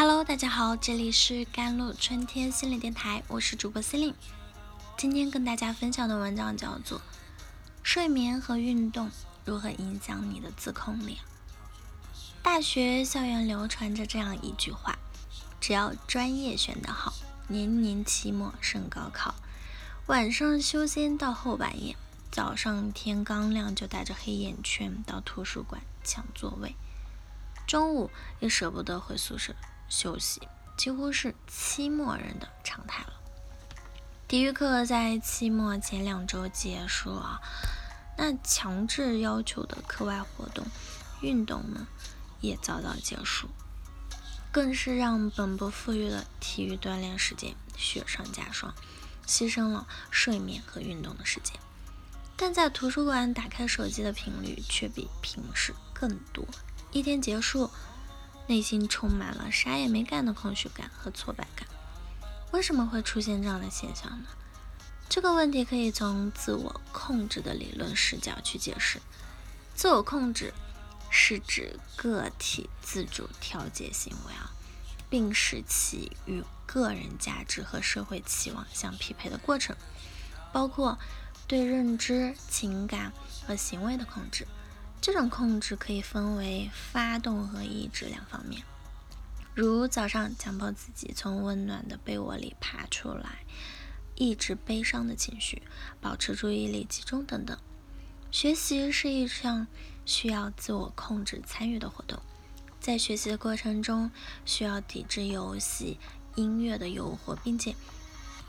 [0.00, 4.14] Hello，大家好，这里是甘露春天心理电台，我是主播司令。
[4.96, 6.98] 今天跟大家分享的文章叫做
[7.82, 9.10] 《睡眠和运动
[9.44, 11.16] 如何影响你的自控力》。
[12.44, 14.96] 大学校园流传着这样一句话：
[15.60, 17.12] 只要专业选得好，
[17.48, 19.34] 年年期末升高考。
[20.06, 21.96] 晚上修仙到后半夜，
[22.30, 26.76] 早上天刚亮就带着黑眼圈到图书馆抢座位，
[27.66, 29.56] 中午也舍不得回宿舍。
[29.88, 33.12] 休息几乎是期末人的常态了。
[34.28, 37.40] 体育课在期末前两周结束啊，
[38.16, 40.66] 那强制要求的课外活动、
[41.22, 41.86] 运动呢
[42.40, 43.48] 也早早结束，
[44.52, 48.74] 更是让本不富裕的体育锻炼时间雪上加霜，
[49.26, 51.58] 牺牲了睡眠和运动的时间。
[52.36, 56.46] 但在图书馆打开手机的频率却比平时更多，
[56.92, 57.70] 一天结束。
[58.48, 61.68] 内心充满了啥也没干的空虚感和挫败感。
[62.50, 64.28] 为什么会出现这样的现象呢？
[65.08, 69.00] 这个问题可以从自我控制的理论视角去解释。
[69.74, 70.52] 自我控制
[71.10, 74.50] 是指个体自主调节行为啊，
[75.08, 79.76] 并使其与个人价值和社会期望相匹配的过程，
[80.52, 80.98] 包括
[81.46, 83.12] 对认知、情感
[83.46, 84.46] 和行为的控制。
[85.00, 88.62] 这种控制可以分为发动和抑制两方面，
[89.54, 93.44] 如早上强迫自己从温暖的被窝里爬出来，
[94.16, 95.62] 抑制悲伤的情绪，
[96.00, 97.56] 保持注意力集中等等。
[98.30, 99.66] 学习是一项
[100.04, 102.20] 需要自我控制参与的活动，
[102.78, 104.10] 在学习的过程中
[104.44, 105.98] 需要抵制游戏、
[106.34, 107.74] 音乐的诱惑，并且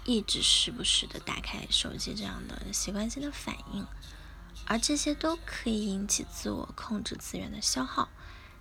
[0.04, 3.86] 抑制时不时的打开手机这样的习惯性的反应。
[4.66, 8.10] 而这些都可以引起自我控制资源的消耗，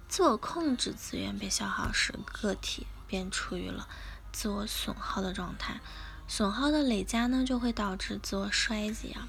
[0.08, 3.88] 自我控制资源被消耗时，个体便处于了
[4.32, 5.80] 自我损耗的状态，
[6.26, 9.28] 损耗的累加呢，就会导致自我衰竭啊，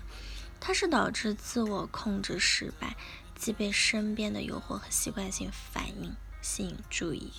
[0.60, 2.96] 它是导致自我控制失败，
[3.36, 7.32] 即被身边的诱惑和习惯性反应吸引注意，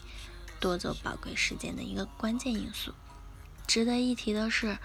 [0.59, 2.93] 夺走宝贵时间的一个关键因素。
[3.66, 4.78] 值得一提的是，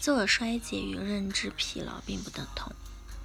[0.00, 2.72] 自我衰竭与认知疲劳并不等同。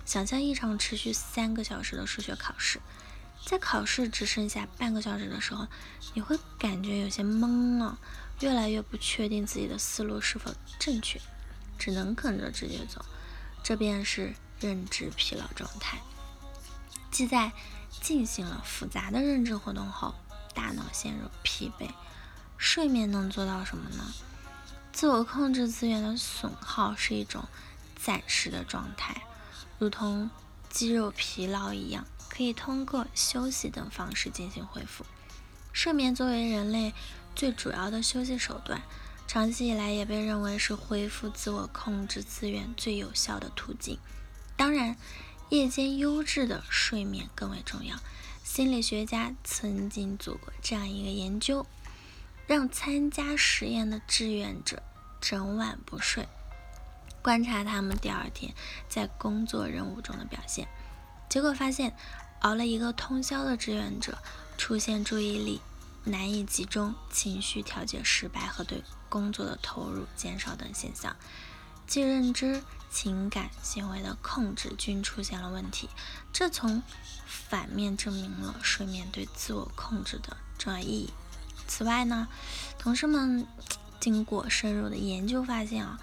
[0.08, 2.80] 想象一场持续三个小时的数学考试，
[3.46, 5.68] 在考试只剩下半个小时的时候，
[6.14, 8.00] 你会感觉有些懵了，
[8.40, 11.20] 越来越不确定自己的思路是否正确，
[11.78, 13.04] 只能跟着直觉走，
[13.62, 16.00] 这便是认知疲劳状态。
[17.12, 17.52] 即在
[18.02, 20.16] 进行了复杂的认知活动后，
[20.54, 21.90] 大脑陷入疲惫，
[22.58, 24.14] 睡眠能做到什么呢？
[24.94, 27.44] 自我控制资源的损耗是一种
[27.98, 29.22] 暂时的状态。
[29.80, 30.30] 如同
[30.70, 35.06] 肌肉疲劳一样，可以通过休息等方式进行恢复。
[35.72, 36.94] 睡眠作为人类
[37.36, 38.82] 最主要的休息手段，
[39.28, 44.00] 长期以来也被认为是恢复自我控制资源最有效的途径。
[44.56, 44.98] 当然，
[45.50, 47.96] 夜间优质的睡眠更为重要。
[48.44, 51.68] 心理学家曾经做过这样一个研究，
[52.48, 54.82] 让参加实验的志愿者
[55.22, 56.28] 整晚不睡。
[57.28, 58.54] 观察他们第二天
[58.88, 60.66] 在工作任务中的表现，
[61.28, 61.94] 结果发现，
[62.40, 64.20] 熬了一个通宵的志愿者
[64.58, 65.60] 出现注意力
[66.06, 71.18] 难以集中、情绪调节失败和对工作的投入减少等现象，
[71.86, 75.90] 即认知、情感、行为的控制均出现了问题。
[76.32, 76.82] 这从
[77.26, 81.10] 反面证明了睡眠对自我控制的重要意义。
[81.68, 82.30] 此外呢，
[82.80, 83.46] 同事们
[84.00, 86.00] 经过深入的研究发现啊。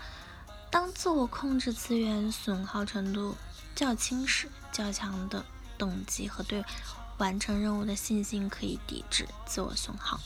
[0.75, 3.37] 当自我控制资源损耗程度
[3.77, 5.47] 较轻时，较强的
[5.79, 6.65] 动机和对
[7.17, 10.19] 完成任务的信心可以抵制自我损耗。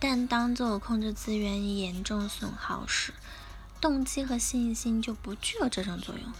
[0.00, 3.14] 但当自我控制资源严重损耗时，
[3.80, 6.32] 动机和信心就不具有这种作用。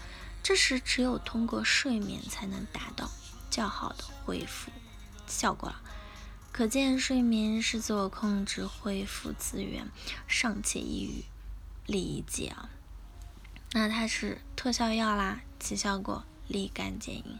[0.43, 3.09] 这时，只有通过睡眠才能达到
[3.49, 4.69] 较好的恢复
[5.25, 5.81] 效果了。
[6.51, 9.89] 可见，睡眠是自我控制恢复资源
[10.27, 11.23] 尚且易于
[11.85, 12.71] 理解啊。
[13.77, 17.39] 那它是特效药啦，其效果立竿见影。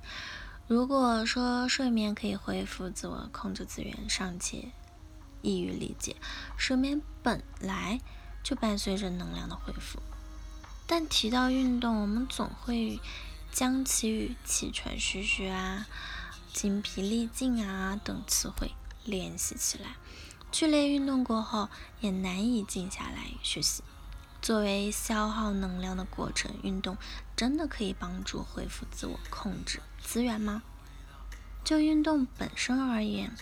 [0.67, 4.67] 如果说睡眠可以恢复自我控制资源，尚且
[5.41, 6.17] 易于理解。
[6.57, 8.01] 睡眠本来
[8.43, 10.01] 就伴随着能量的恢复，
[10.85, 12.99] 但提到运动，我们总会
[13.53, 15.87] 将其与气喘吁吁啊、
[16.51, 18.73] 精疲力尽啊等词汇
[19.05, 19.95] 联系起来。
[20.51, 21.69] 剧烈运动过后，
[22.01, 23.81] 也难以静下来学习。
[24.45, 26.99] 作为消耗能量的过程，运动
[27.35, 30.61] 真的可以帮助恢复自我控制资源吗？
[31.63, 33.35] 就运动本身而言，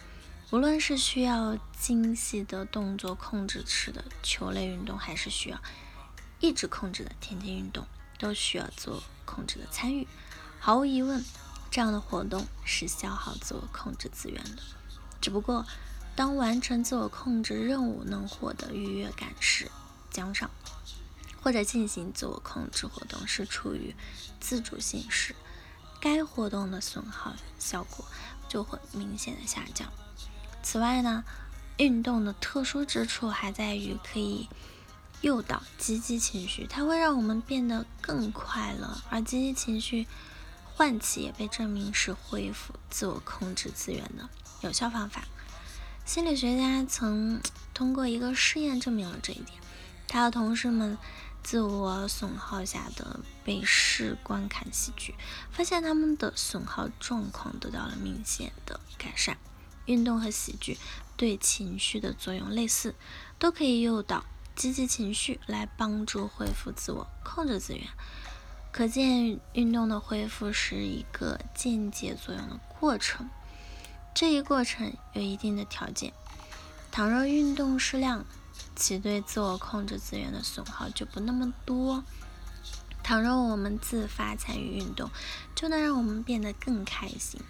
[0.51, 5.59] 无论是需要精细的动作控制式的球类运动，还是需要
[6.39, 7.85] 意志控制的田径运动，
[8.17, 10.07] 都需要自我控制的参与。
[10.57, 11.21] 毫无疑问，
[11.69, 14.63] 这样的活动是消耗自我控制资源的。
[15.19, 15.65] 只不过，
[16.15, 19.69] 当完成自我控制任务能获得愉悦感时，
[20.09, 20.49] 奖赏。
[21.43, 23.93] 或者进行自我控制活动是处于
[24.39, 25.35] 自主性时，
[25.99, 28.05] 该活动的损耗效果
[28.47, 29.91] 就会明显的下降。
[30.63, 31.25] 此外呢，
[31.77, 34.47] 运动的特殊之处还在于可以
[35.19, 40.07] 诱导积极情绪，它会让我们变得更快乐，而积极情绪
[40.75, 44.29] 唤起也被证明是恢复自我控制资源的
[44.61, 45.25] 有效方法。
[46.05, 47.41] 心理学家曾
[47.73, 49.57] 通过一个试验证明了这一点，
[50.13, 50.95] 他和同事们。
[51.41, 55.13] 自我损耗下的被试观看喜剧，
[55.51, 59.37] 发现他们的损耗状况得到了明显的改善。
[59.85, 60.77] 运动和喜剧
[61.17, 62.95] 对情绪的作用类似，
[63.39, 64.23] 都可以诱导
[64.55, 67.89] 积极情绪来帮助恢复自我控制资源。
[68.71, 73.29] 可见，运动的恢复是一个间接作用的过程。
[74.13, 76.13] 这一过程有一定的条件，
[76.89, 78.25] 倘若运动适量。
[78.75, 82.03] 其对自我控制资源的损耗就不那么多。
[83.03, 85.09] 倘若我们自发参与运动，
[85.55, 87.41] 就能让我们变得更开心，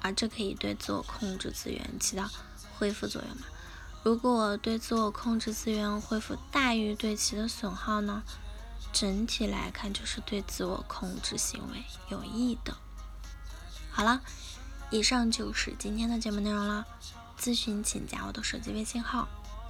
[0.00, 2.28] 而这可以对自我控制资源起到
[2.78, 3.46] 恢复作用嘛？
[4.02, 8.22] 如果对自我控制资源恢复大于对其的损耗呢？
[8.92, 12.76] 整体来看就是对自我控制行为有益的。
[13.90, 14.20] 好了，
[14.90, 16.86] 以上就是今天的节目内容了。
[17.40, 19.26] 咨询请加我的手机微信号。